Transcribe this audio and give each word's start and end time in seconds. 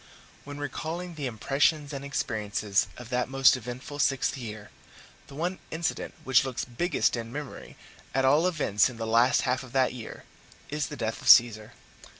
When 0.45 0.57
recalling 0.57 1.13
the 1.13 1.27
impressions 1.27 1.93
and 1.93 2.03
experiences 2.03 2.87
of 2.97 3.09
that 3.09 3.29
most 3.29 3.55
eventful 3.55 3.99
sixth 3.99 4.35
year, 4.35 4.71
the 5.27 5.35
one 5.35 5.59
incident 5.69 6.15
which 6.23 6.43
looks 6.43 6.65
biggest 6.65 7.15
in 7.15 7.31
memory, 7.31 7.77
at 8.11 8.25
all 8.25 8.47
events 8.47 8.89
in 8.89 8.97
the 8.97 9.05
last 9.05 9.41
half 9.43 9.61
of 9.61 9.73
that 9.73 9.93
year, 9.93 10.23
is 10.69 10.87
the 10.87 10.97
death 10.97 11.21
of 11.21 11.29
Caesar. 11.29 11.73